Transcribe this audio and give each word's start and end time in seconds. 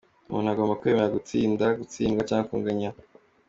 Umuntu 0.27 0.47
agomba 0.49 0.79
kwemera 0.81 1.15
gutsinda, 1.15 1.65
gutsindwa 1.79 2.21
cyangwa 2.29 2.47
kunganya. 2.49 2.89